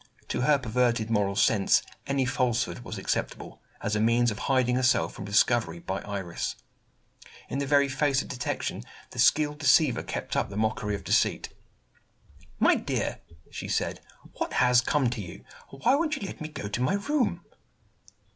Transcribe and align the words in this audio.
To 0.29 0.41
her 0.41 0.57
perverted 0.57 1.11
moral 1.11 1.35
sense, 1.35 1.83
any 2.07 2.25
falsehood 2.25 2.79
was 2.79 2.97
acceptable, 2.97 3.61
as 3.83 3.95
a 3.95 3.99
means 3.99 4.31
of 4.31 4.39
hiding 4.49 4.75
herself 4.75 5.13
from 5.13 5.25
discovery 5.25 5.77
by 5.77 6.01
Iris. 6.01 6.55
In 7.49 7.59
the 7.59 7.67
very 7.67 7.87
face 7.87 8.23
of 8.23 8.27
detection, 8.27 8.81
the 9.11 9.19
skilled 9.19 9.59
deceiver 9.59 10.01
kept 10.01 10.35
up 10.35 10.49
the 10.49 10.57
mockery 10.57 10.95
of 10.95 11.03
deceit. 11.03 11.49
"My 12.57 12.73
dear," 12.73 13.19
she 13.51 13.67
said, 13.67 13.99
"what 14.39 14.53
has 14.53 14.81
come 14.81 15.07
to 15.11 15.21
you? 15.21 15.43
Why 15.69 15.93
won't 15.93 16.15
you 16.15 16.23
let 16.25 16.41
me 16.41 16.47
go 16.49 16.67
to 16.67 16.81
my 16.81 16.95
room?" 16.95 17.45